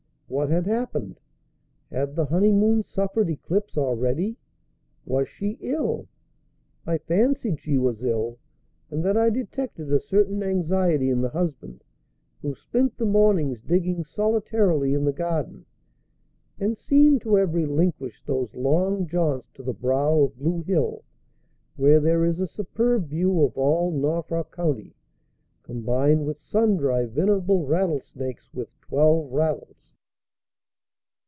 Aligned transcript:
What 0.33 0.49
had 0.49 0.65
happened? 0.65 1.19
Had 1.91 2.15
the 2.15 2.27
honeymoon 2.27 2.83
suffered 2.83 3.29
eclipse 3.29 3.77
already? 3.77 4.37
Was 5.05 5.27
she 5.27 5.57
ill? 5.59 6.07
I 6.87 6.99
fancied 6.99 7.59
she 7.59 7.77
was 7.77 8.01
ill, 8.05 8.37
and 8.89 9.03
that 9.03 9.17
I 9.17 9.29
detected 9.29 9.91
a 9.91 9.99
certain 9.99 10.41
anxiety 10.41 11.09
in 11.09 11.19
the 11.19 11.27
husband, 11.27 11.83
who 12.41 12.55
spent 12.55 12.95
the 12.97 13.05
mornings 13.05 13.61
digging 13.61 14.05
solitarily 14.05 14.93
in 14.93 15.03
the 15.03 15.11
garden, 15.11 15.65
and 16.57 16.77
seemed 16.77 17.19
to 17.23 17.35
have 17.35 17.53
relinquished 17.53 18.25
those 18.25 18.55
long 18.55 19.07
jaunts 19.07 19.51
to 19.55 19.63
the 19.63 19.73
brow 19.73 20.17
of 20.21 20.37
Blue 20.37 20.61
Hill, 20.63 21.03
where 21.75 21.99
there 21.99 22.23
is 22.23 22.39
a 22.39 22.47
superb 22.47 23.09
view 23.09 23.43
of 23.43 23.57
all 23.57 23.91
Norfolk 23.91 24.55
County 24.55 24.95
combined 25.63 26.25
with 26.25 26.39
sundry 26.39 27.03
venerable 27.05 27.65
rattlesnakes 27.65 28.53
with 28.53 28.69
twelve 28.79 29.29
rattles. 29.33 29.75